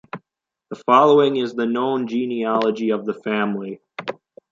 The 0.71 0.77
following 0.87 1.35
is 1.35 1.53
the 1.53 1.67
known 1.67 2.07
genealogy 2.07 2.89
of 2.89 3.05
the 3.05 3.13
family. 3.13 3.81